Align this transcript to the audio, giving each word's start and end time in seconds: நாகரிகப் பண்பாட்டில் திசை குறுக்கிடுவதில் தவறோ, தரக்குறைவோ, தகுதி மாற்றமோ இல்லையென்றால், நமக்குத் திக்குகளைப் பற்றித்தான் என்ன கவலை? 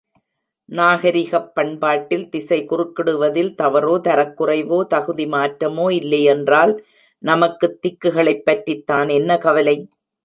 நாகரிகப் 0.69 1.51
பண்பாட்டில் 1.53 2.29
திசை 2.29 2.65
குறுக்கிடுவதில் 2.65 3.51
தவறோ, 3.57 3.93
தரக்குறைவோ, 4.01 4.87
தகுதி 4.87 5.25
மாற்றமோ 5.27 5.91
இல்லையென்றால், 5.91 6.73
நமக்குத் 7.23 7.79
திக்குகளைப் 7.81 8.43
பற்றித்தான் 8.43 9.09
என்ன 9.09 9.37
கவலை? 9.37 9.77